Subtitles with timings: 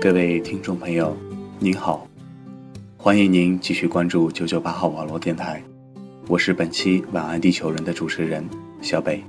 [0.00, 1.14] 各位听众朋友，
[1.58, 2.08] 您好，
[2.96, 5.62] 欢迎您继续关注九九八号网络电台，
[6.26, 8.42] 我是本期晚安地球人的主持人
[8.80, 9.22] 小北。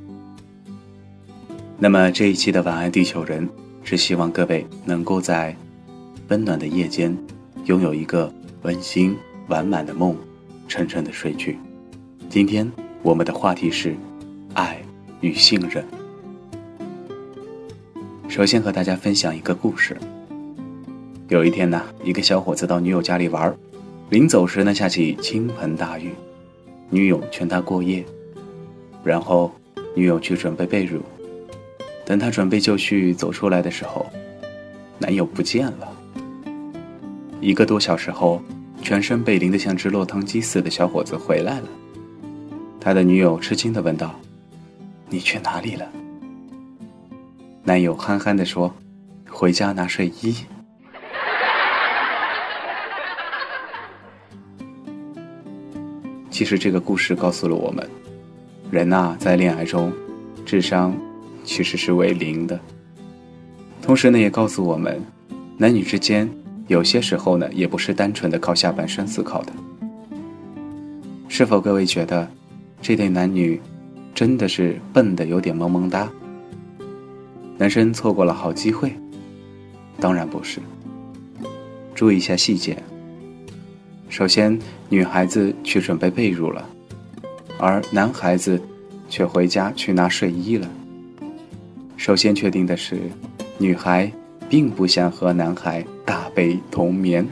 [1.77, 3.49] 那么这一期的晚安地球人
[3.84, 5.53] 是希望各位能够在
[6.30, 7.13] 温暖的夜间
[7.66, 9.14] 拥有一个温馨
[9.49, 10.16] 完满的梦，
[10.69, 11.58] 沉沉的睡去。
[12.30, 12.72] 今天
[13.03, 13.94] 我们的话题是
[14.53, 14.81] 爱
[15.19, 15.86] 与信任。
[18.30, 19.97] 首先和大家分享一个故事。
[21.31, 23.55] 有一天呢，一个小伙子到女友家里玩，
[24.09, 26.11] 临走时呢，下起倾盆大雨，
[26.89, 28.03] 女友劝他过夜，
[29.01, 29.49] 然后
[29.95, 30.99] 女友去准备被褥，
[32.03, 34.05] 等他准备就绪走出来的时候，
[34.99, 35.87] 男友不见了。
[37.39, 38.41] 一个多小时后，
[38.81, 41.67] 全身被淋得像只落汤鸡似的小伙子回来了，
[42.77, 44.13] 他的女友吃惊地问道
[45.07, 45.87] ：“你去哪里了？”
[47.63, 48.75] 男友憨憨地说
[49.31, 50.35] ：“回家拿睡衣。”
[56.42, 57.88] 其实这个故事告诉了我们，
[58.72, 59.94] 人呐在恋爱中，
[60.44, 60.92] 智商
[61.44, 62.59] 其实是为零的。
[63.80, 65.00] 同时呢，也告诉我们，
[65.56, 66.28] 男女之间
[66.67, 69.53] 有些时候呢，也不是单纯的靠下半身思考的。
[71.27, 72.27] 是否各位觉得，
[72.82, 73.61] 这对男女
[74.15, 76.11] 真的是笨的有点萌萌哒？
[77.55, 78.92] 男生错过了好机会？
[79.99, 80.60] 当然不是。
[81.94, 82.76] 注意一下细节。
[84.11, 86.67] 首先，女孩子去准备被褥了，
[87.58, 88.61] 而男孩子
[89.08, 90.70] 却回家去拿睡衣了。
[91.95, 93.00] 首先确定的是，
[93.58, 94.11] 女孩
[94.50, 97.26] 并不想和男孩大被同眠，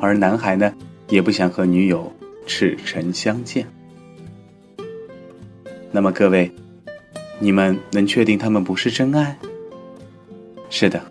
[0.00, 0.72] 而男孩呢，
[1.10, 2.10] 也不想和女友
[2.46, 3.66] 赤诚相见。
[5.92, 6.50] 那么各位，
[7.38, 9.38] 你们能确定他们不是真爱？
[10.70, 11.02] 是的，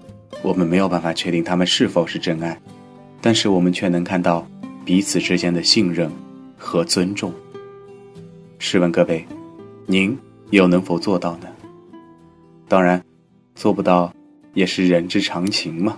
[0.41, 2.59] 我们没有办法确定他们是否是真爱。
[3.27, 4.47] 但是我们却能看到
[4.85, 6.09] 彼此之间的信任
[6.57, 7.33] 和尊重。
[8.57, 9.27] 试问各位，
[9.85, 10.17] 您
[10.51, 11.47] 又能否做到呢？
[12.69, 13.03] 当然，
[13.53, 14.13] 做不到
[14.53, 15.97] 也是人之常情嘛。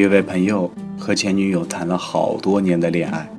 [0.00, 3.30] 一位朋友和前女友谈了好多年的恋爱，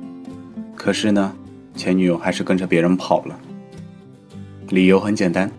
[0.76, 1.34] 可是呢，
[1.74, 3.36] 前女友还是跟着别人跑了。
[4.68, 5.50] 理由很简单，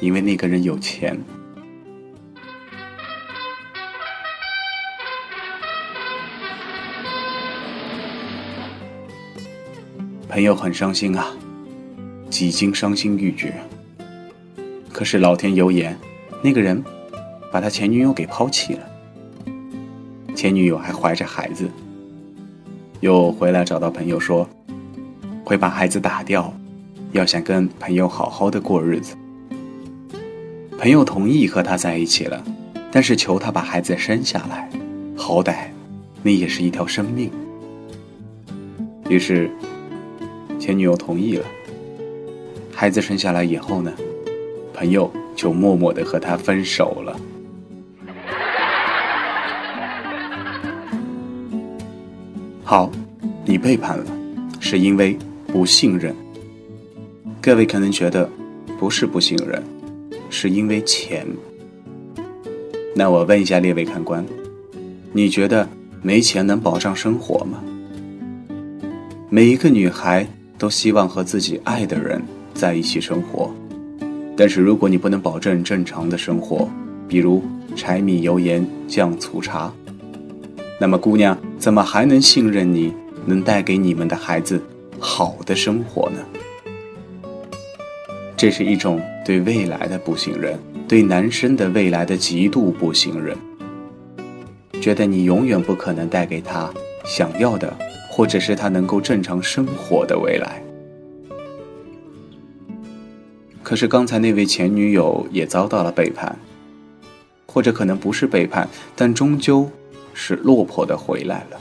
[0.00, 1.16] 因为那个人有钱。
[10.28, 11.28] 朋友很伤心啊，
[12.28, 13.54] 几经伤心欲绝。
[14.92, 15.96] 可是老天有眼，
[16.42, 16.82] 那个人
[17.52, 18.91] 把他前女友给抛弃了。
[20.42, 21.70] 前女友还怀着孩子，
[22.98, 24.44] 又回来找到朋友说，
[25.44, 26.52] 会把孩子打掉，
[27.12, 29.14] 要想跟朋友好好的过日子。
[30.76, 32.42] 朋友同意和他在一起了，
[32.90, 34.68] 但是求他把孩子生下来，
[35.16, 35.66] 好歹
[36.24, 37.30] 那也是一条生命。
[39.08, 39.48] 于是
[40.58, 41.46] 前女友同意了。
[42.74, 43.92] 孩子生下来以后呢，
[44.74, 47.16] 朋友就默默的和他分手了。
[52.74, 52.90] 好，
[53.44, 54.06] 你背叛了，
[54.58, 55.14] 是因为
[55.46, 56.16] 不信任。
[57.38, 58.26] 各位可能觉得
[58.78, 59.62] 不是不信任，
[60.30, 61.26] 是因为钱。
[62.96, 64.24] 那我问一下列位看官，
[65.12, 65.68] 你觉得
[66.00, 67.62] 没钱能保障生活吗？
[69.28, 70.26] 每一个女孩
[70.56, 72.22] 都希望和自己爱的人
[72.54, 73.52] 在一起生活，
[74.34, 76.66] 但是如果你不能保证正常的生活，
[77.06, 77.42] 比如
[77.76, 79.70] 柴米油盐酱醋茶。
[80.80, 82.92] 那么，姑娘怎么还能信任你，
[83.24, 84.60] 能带给你们的孩子
[84.98, 86.18] 好的生活呢？
[88.36, 93.36] 这是一种对未来的不信任，对男生的未来的极度不信任。
[94.80, 96.68] 觉得你永远不可能带给他
[97.04, 97.72] 想要的，
[98.10, 100.60] 或者是他能够正常生活的未来。
[103.62, 106.36] 可是刚才那位前女友也遭到了背叛，
[107.46, 109.70] 或者可能不是背叛，但终究
[110.14, 111.60] 是落魄的回来了。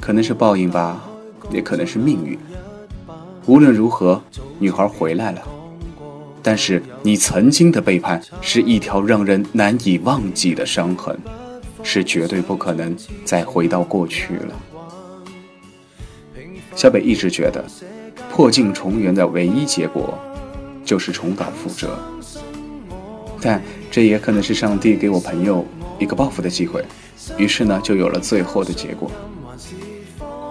[0.00, 1.08] 可能是报应吧，
[1.50, 2.38] 也可能是命运。
[3.46, 4.22] 无论如何，
[4.58, 5.42] 女孩回来了。
[6.42, 11.18] 但是你曾经的背叛是一条让人难以忘记的伤痕，
[11.82, 14.54] 是绝对不可能再回到过去了。
[16.74, 17.64] 小北一直觉得，
[18.30, 20.16] 破镜重圆的唯一结果
[20.84, 21.98] 就是重蹈覆辙，
[23.42, 25.66] 但这也可能是上帝给我朋友
[25.98, 26.84] 一个报复的机会，
[27.36, 29.10] 于是呢，就有了最后的结果。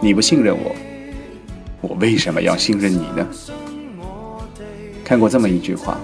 [0.02, 0.76] 你不信任我，
[1.82, 3.28] 我为什么要信任你呢？
[5.04, 6.00] 看过这么一句话：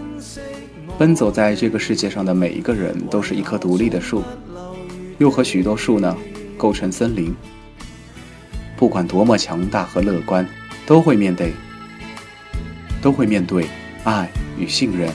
[0.97, 4.23] 奔走在这个世界上的每一个人都是一棵独立的树，
[5.17, 6.15] 又和许多树呢
[6.57, 7.35] 构成森林。
[8.77, 10.47] 不管多么强大和乐观，
[10.85, 11.53] 都会面对，
[13.01, 13.67] 都会面对
[14.03, 15.09] 爱与信任、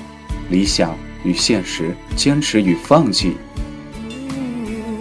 [0.51, 3.37] 理想与现实、坚持与放弃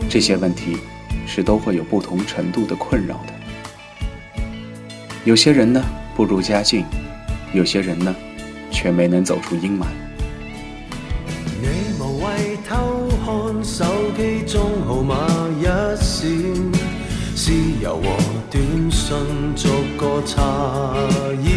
[0.10, 0.78] 这些问题，
[1.26, 3.34] 是都会有不同程度的困扰的。
[5.26, 5.84] 有些人呢
[6.16, 6.86] 步入家境，
[7.54, 8.16] 有些人呢。
[8.70, 9.86] 却没能走出阴霾。
[11.60, 11.68] 你
[12.00, 15.16] 无谓偷看手机中号码
[15.58, 15.64] 一
[15.96, 16.30] 闪，
[17.36, 18.04] 私邮和
[18.52, 18.62] 短
[18.92, 19.18] 信
[19.56, 20.94] 逐个查
[21.42, 21.48] 验。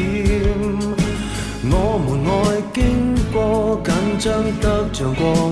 [1.68, 5.49] 我们爱经过紧张得像过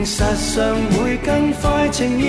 [0.00, 2.28] 疑令实上会更快呈现。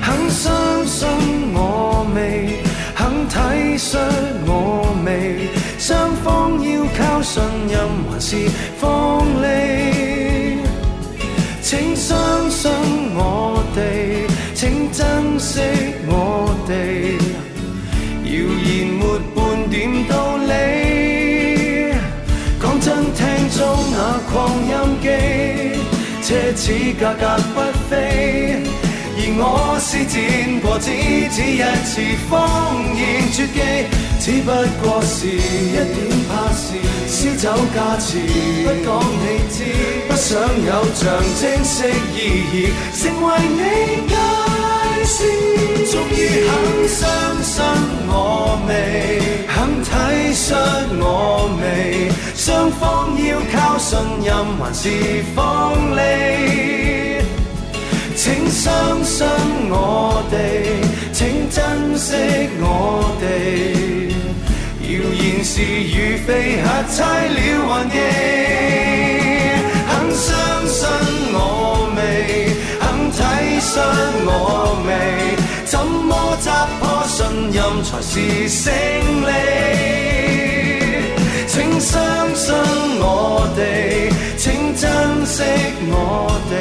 [0.00, 1.06] 肯相信
[1.52, 2.62] 我未。
[2.96, 3.36] 肯体
[3.76, 3.98] 恤
[4.46, 5.48] 我未，
[5.78, 7.76] 双方要靠信任
[8.10, 8.36] 还是
[8.78, 10.60] 放利？
[11.60, 12.70] 请相信
[13.14, 15.60] 我哋，请珍惜
[16.06, 16.70] 我哋。
[18.24, 18.30] 谣
[18.64, 19.00] 言没
[19.34, 20.12] 半点道
[20.46, 20.50] 理。
[22.60, 23.60] 讲真，听中
[23.90, 23.98] 那
[24.30, 24.32] 扩
[24.68, 24.72] 音，
[26.32, 27.92] 奢侈价格不菲。
[29.14, 30.16] 而我施展
[30.62, 30.88] 过，只
[31.28, 32.00] 此一次
[32.30, 32.32] 谎
[32.96, 33.00] 言
[33.30, 33.60] 绝技，
[34.18, 34.48] 只不
[34.80, 37.44] 过是一点怕事，烧酒
[37.74, 38.08] 价钱
[38.64, 38.88] 不讲
[39.20, 39.60] 你知，
[40.08, 41.04] 不想有象
[41.38, 41.76] 征式
[42.16, 42.18] 意
[42.56, 43.60] 义，成为你
[44.08, 44.16] 界
[45.04, 45.12] 线。
[45.92, 46.16] 终于
[46.48, 46.50] 肯
[46.88, 47.02] 相
[47.42, 47.52] 信
[48.08, 48.72] 我未，
[49.46, 49.92] 肯体
[50.32, 50.56] 恤
[50.98, 51.04] 我
[51.60, 52.08] 未，
[52.44, 54.90] 双方要靠信任还是
[55.32, 57.22] 放利？
[58.16, 59.24] 请相信
[59.70, 60.34] 我哋，
[61.12, 62.16] 请珍惜
[62.58, 64.10] 我哋。
[64.82, 67.96] 谣言是与非，吓猜了还记。
[69.86, 70.26] 肯相
[70.66, 70.82] 信
[71.34, 71.38] 我
[71.94, 72.00] 未，
[72.80, 73.22] 肯体
[73.60, 73.70] 恤
[74.26, 74.30] 我
[74.84, 74.90] 未，
[75.64, 76.10] 怎么
[76.40, 78.72] 砸破信任才是胜
[79.28, 79.30] 利？
[81.82, 82.54] 相信
[83.00, 84.08] 我哋，
[84.38, 85.42] 请珍惜
[85.90, 86.54] 我哋。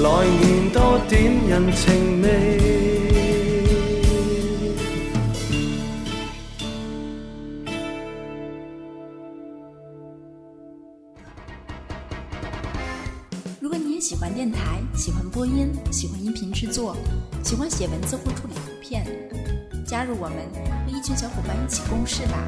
[0.00, 0.08] 来
[0.40, 2.26] 年多点人情味。
[13.60, 16.96] 如果你也喜欢电台，喜欢播音，喜欢音频制作，
[17.44, 19.06] 喜欢写文字或处理图片，
[19.86, 20.38] 加入我们，
[20.86, 22.38] 和一群小伙伴一起共事吧。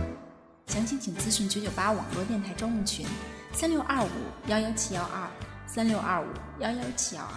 [0.68, 3.04] 详情请咨询九九八网络电台招募群：
[3.52, 4.08] 三六二五
[4.48, 5.28] 幺幺七幺二。
[5.66, 6.25] 三六二五
[6.60, 7.28] 幺幺七幺二，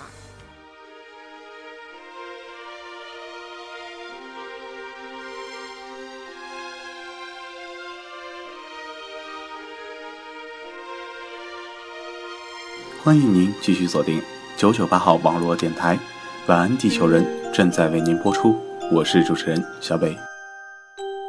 [13.03, 14.21] 欢迎您继续锁定
[14.55, 15.99] 九九八号网络电台，
[16.47, 18.55] 晚安地球人正在为您播出，
[18.93, 20.17] 我是主持人小北。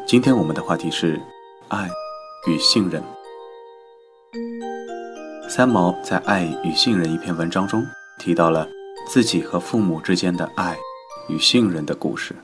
[0.06, 1.20] 今天我们的话题是
[1.72, 1.88] 爱
[2.46, 3.02] 与信任。
[5.48, 7.82] 三毛在《爱与信任》一篇文章中
[8.18, 8.68] 提到了
[9.08, 10.76] 自己和父母之间的爱
[11.30, 12.36] 与信任的故事。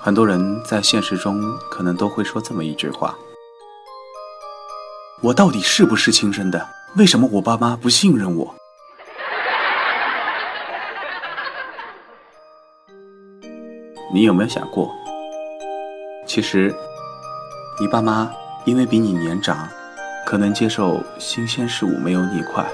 [0.00, 1.40] 很多人在现实中
[1.70, 3.16] 可能都会说这么一句话
[5.22, 6.68] ：“我到底是不是亲生的？
[6.96, 8.52] 为什么我爸妈不信任我？”
[14.12, 14.92] 你有没有想过，
[16.26, 16.74] 其实
[17.82, 18.30] 你爸妈
[18.64, 19.68] 因为比你年长。
[20.24, 22.64] 可能接受新鲜事物没有你快，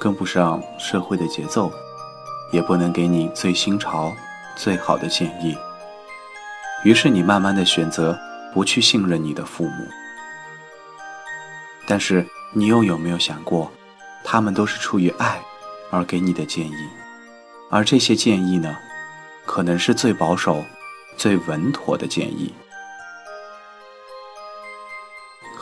[0.00, 1.70] 跟不上社会的节奏，
[2.50, 4.10] 也不能给你最新潮、
[4.56, 5.54] 最好的建议。
[6.82, 8.18] 于是你慢慢的选择
[8.54, 9.86] 不去信任你的父母。
[11.86, 13.70] 但是你又有没有想过，
[14.24, 15.38] 他们都是出于爱
[15.90, 16.88] 而给你的建议，
[17.70, 18.74] 而这些建议呢，
[19.44, 20.64] 可能是最保守、
[21.18, 22.54] 最稳妥的建议。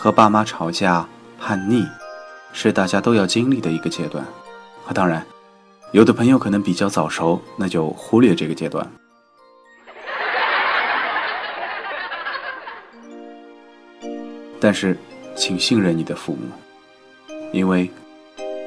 [0.02, 1.06] 和爸妈吵架、
[1.38, 1.86] 叛逆，
[2.52, 4.24] 是大家都要经历的一个阶段。
[4.84, 5.24] 啊，当然，
[5.92, 8.84] 有的朋友可能比较早熟，那就忽略这个阶段。
[14.58, 14.98] 但是，
[15.36, 16.48] 请信任你的父母，
[17.52, 17.88] 因为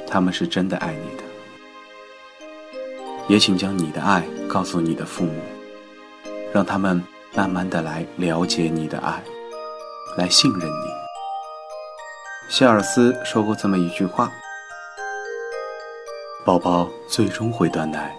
[0.07, 1.23] 他们是真的爱你的。
[3.27, 5.41] 也请将你的爱告诉你的父母，
[6.53, 7.03] 让他们
[7.35, 9.21] 慢慢的来了解你的爱，
[10.15, 10.94] 来信任你。
[12.47, 14.31] 谢尔斯说过这么一句话
[16.45, 18.15] ：“宝宝最终会断奶，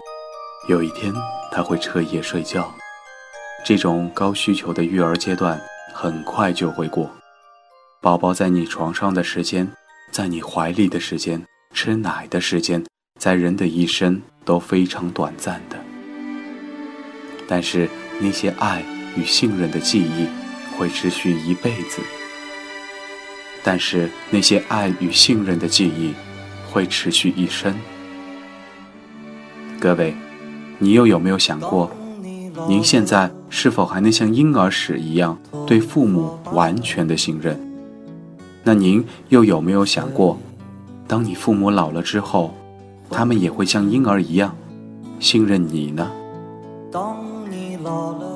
[0.68, 1.14] 有一天
[1.52, 2.68] 他会彻夜睡觉。
[3.64, 5.60] 这种高需求的育儿阶段
[5.94, 7.08] 很快就会过。
[8.02, 9.72] 宝宝在你床上的时间，
[10.10, 11.42] 在你怀里的时间，
[11.72, 12.84] 吃奶的时间，
[13.18, 15.76] 在人的一生都非常短暂的。
[17.48, 17.88] 但是
[18.20, 18.84] 那些爱
[19.16, 20.28] 与信任的记忆，
[20.76, 22.02] 会持续一辈子。”
[23.66, 26.14] 但是那些爱与信任的记忆，
[26.70, 27.74] 会持续一生。
[29.80, 30.14] 各位，
[30.78, 31.90] 你又有没有想过，
[32.68, 37.60] 您现在是否还能像婴儿时一样对父母完全的信任？
[38.62, 40.38] 那您又有没有想过，
[41.08, 42.54] 当你父母老了之后，
[43.10, 44.56] 他们也会像婴儿一样
[45.18, 46.08] 信任你呢？
[46.92, 47.16] 当
[47.50, 48.35] 你老了，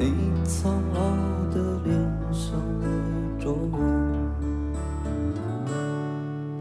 [0.00, 0.14] 你
[0.44, 1.00] 苍老
[1.52, 1.92] 的脸
[2.32, 2.86] 上的
[3.40, 3.80] 皱纹，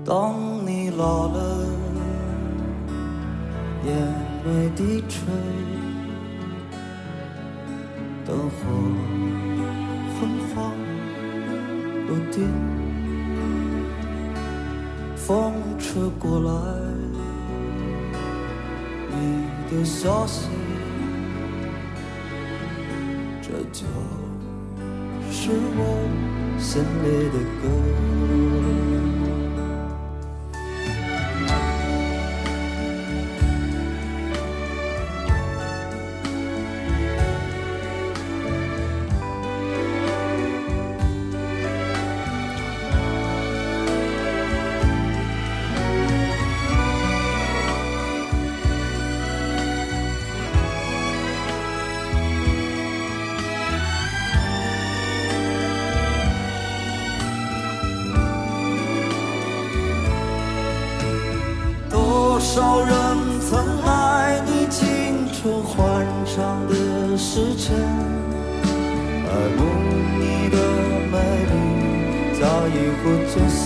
[0.04, 0.34] 当
[0.66, 1.66] 你老了，
[3.86, 3.94] 眼
[4.44, 5.32] 眉低垂，
[8.26, 8.56] 灯火
[10.20, 10.74] 昏黄
[12.08, 12.50] 如电，
[15.16, 16.52] 风吹过来，
[19.12, 20.48] 你的消息。
[23.48, 23.88] 这就
[25.32, 25.80] 是我
[26.60, 29.07] 心里的歌。
[62.58, 62.90] 多少人
[63.40, 66.74] 曾爱你青春欢畅的
[67.16, 67.78] 时辰，
[69.30, 69.60] 爱慕
[70.18, 70.58] 你的
[71.12, 71.16] 美
[71.52, 71.54] 丽，
[72.42, 73.62] 早已不作声。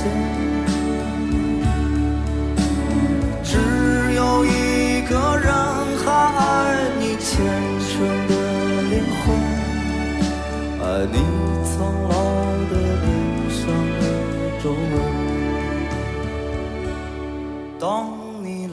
[3.42, 3.56] 只
[4.14, 4.50] 有一
[5.08, 5.48] 个人
[6.04, 6.06] 还
[6.36, 6.42] 爱
[7.00, 7.32] 你虔
[7.88, 7.96] 诚
[8.28, 8.32] 的
[8.90, 8.94] 灵
[9.24, 9.24] 魂，
[10.84, 11.16] 爱你
[11.64, 11.74] 苍
[12.10, 12.12] 老
[12.70, 13.08] 的脸
[13.56, 13.62] 上
[14.02, 14.04] 的
[14.62, 14.94] 皱纹。
[17.80, 18.11] 当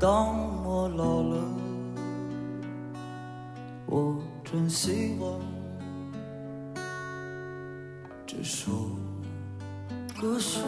[0.00, 1.36] 当我老了，
[3.86, 5.40] 我真希望
[8.24, 8.70] 这首
[10.20, 10.60] 歌是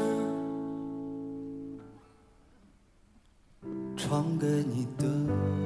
[3.96, 5.59] 唱给你的。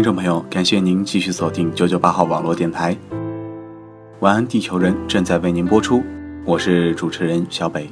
[0.00, 2.96] 听众朋友，感谢您继续锁定九九八号网络电台。
[4.20, 6.02] 晚安，地球人正在为您播出，
[6.46, 7.86] 我是主持人小北。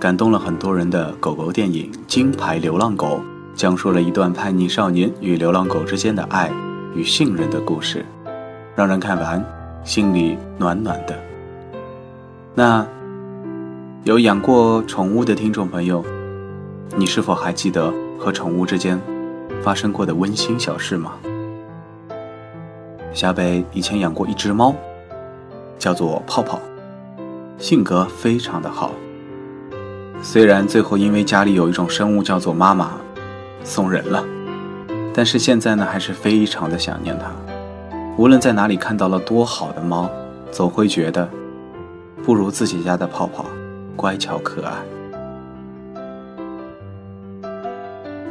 [0.00, 3.18] 感动了很多人的狗狗电影《金牌流浪狗》，
[3.54, 6.50] 讲述了一段叛逆少年与流浪狗之间的爱
[6.96, 8.04] 与信任的故事，
[8.74, 9.40] 让人看完
[9.84, 11.16] 心里暖暖的。
[12.56, 12.84] 那
[14.02, 16.04] 有养过宠物的听众朋友，
[16.96, 19.00] 你是否还记得和宠物之间
[19.62, 21.12] 发生过的温馨小事吗？
[23.12, 24.74] 小北以前养过一只猫，
[25.78, 26.60] 叫做泡泡，
[27.58, 28.92] 性格非常的好。
[30.22, 32.92] 虽然最后因为家里有一种生物叫做妈妈
[33.64, 34.24] 送人了，
[35.12, 37.30] 但是现在呢还是非常的想念它。
[38.16, 40.10] 无论在哪里看到了多好的猫，
[40.50, 41.28] 总会觉得
[42.22, 43.46] 不如自己家的泡泡
[43.96, 44.72] 乖巧可爱。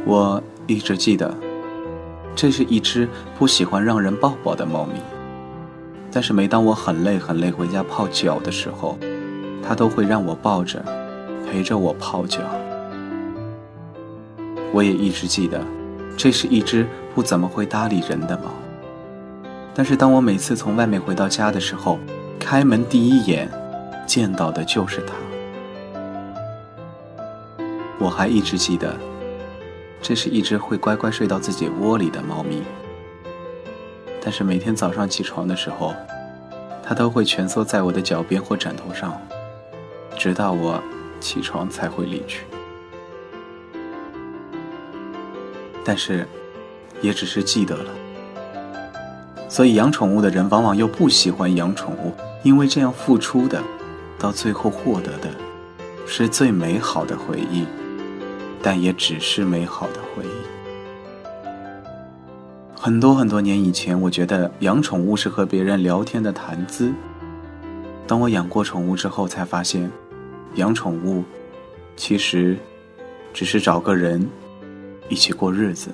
[0.06, 0.42] 我
[0.74, 1.34] 一直记得，
[2.36, 3.08] 这是一只
[3.38, 5.00] 不喜欢让人抱抱的猫咪。
[6.12, 8.96] 但是每当我很累很累回家泡脚的时候，
[9.66, 10.80] 它都会让我抱着。
[11.50, 12.38] 陪着我泡脚，
[14.72, 15.60] 我也一直记得，
[16.16, 18.44] 这是一只不怎么会搭理人的猫。
[19.74, 21.98] 但是当我每次从外面回到家的时候，
[22.38, 23.50] 开门第一眼
[24.06, 25.14] 见到的就是它。
[27.98, 28.94] 我还一直记得，
[30.00, 32.62] 这是一只会乖乖睡到自己窝里的猫咪。
[34.22, 35.94] 但是每天早上起床的时候，
[36.82, 39.20] 它都会蜷缩在我的脚边或枕头上，
[40.16, 40.82] 直到我。
[41.20, 42.46] 起床才会离去，
[45.84, 46.26] 但是，
[47.02, 47.90] 也只是记得了。
[49.46, 53.62] 所以养宠物的人往往又不喜欢养宠物，因为这样付出的，
[54.18, 55.28] 到最后获得的，
[56.06, 57.66] 是最美好的回忆，
[58.62, 60.28] 但也只是美好的回忆。
[62.74, 66.92] 很多很多年以前，我觉得养宠物是和别人聊天的谈资。
[68.06, 69.90] 当我养过宠物之后，才发现。
[70.56, 71.22] 养宠物，
[71.94, 72.56] 其实
[73.32, 74.28] 只是找个人
[75.08, 75.90] 一起过日子。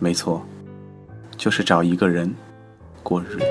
[0.00, 0.44] 没错，
[1.36, 2.34] 就是找一个人
[3.04, 3.46] 过日子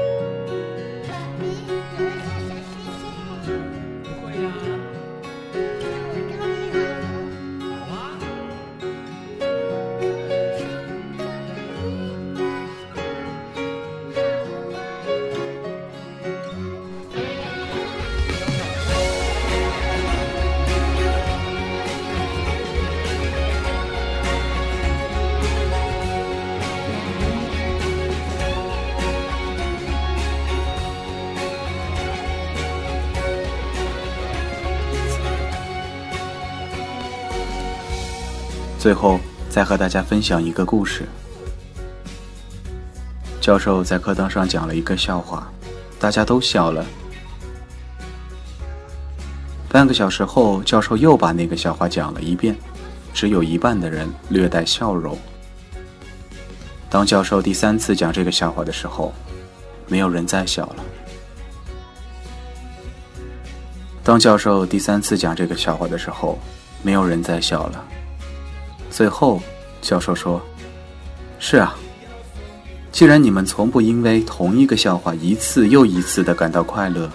[38.84, 39.18] 最后，
[39.50, 41.08] 再和大家分享一个故事。
[43.40, 45.50] 教授在课堂上讲了一个笑话，
[45.98, 46.86] 大家都笑了。
[49.70, 52.54] 半个小时后，教授又把那个笑话讲了一遍，
[53.14, 55.18] 只有一半的人略带笑容。
[56.90, 59.14] 当教授第三次讲这个笑话的时候，
[59.88, 60.84] 没有人再笑了。
[64.04, 66.38] 当教授第三次讲这个笑话的时候，
[66.82, 67.82] 没有人再笑了。
[68.94, 69.42] 最后，
[69.82, 70.40] 教授说
[71.40, 71.76] ：“是啊，
[72.92, 77.10] 既然你们从不因为同一个笑话一次又一次的感到快乐，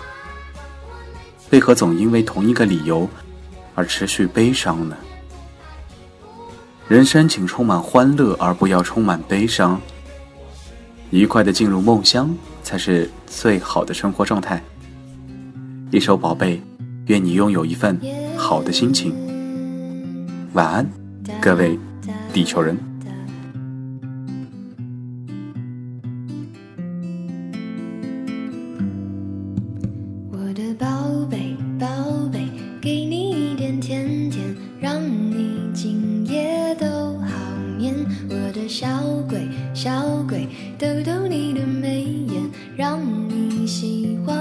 [1.51, 3.09] 为何总因为同一个理由
[3.77, 4.97] 而持续悲伤呢？
[6.89, 9.81] 人生请充满欢乐，而不要充满悲伤。
[11.11, 14.61] 愉快的进入梦乡才是最好的生活状态。
[15.93, 16.57] 一首《宝贝》，
[17.07, 18.01] 愿你拥有一份
[18.37, 19.15] 好的心情。
[20.55, 20.85] 晚安。”
[21.41, 21.79] 各位
[22.33, 22.77] 地球人。
[30.31, 30.87] 我的宝
[31.31, 31.87] 贝，宝
[32.33, 32.41] 贝，
[32.81, 36.87] 给你一点甜甜，让你今夜都
[37.19, 37.29] 好
[37.79, 37.95] 眠。
[38.29, 38.89] 我的小
[39.29, 42.43] 鬼，小鬼，逗逗你的眉眼，
[42.77, 44.38] 让你喜欢